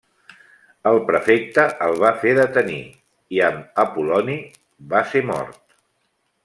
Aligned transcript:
El 0.91 0.95
prefecte 1.09 1.65
el 1.87 1.93
va 2.05 2.11
fer 2.23 2.33
detenir 2.39 2.81
i, 2.87 3.43
amb 3.51 3.79
Apol·loni, 3.85 4.39
va 4.95 5.07
ser 5.13 5.27
mort. 5.33 5.63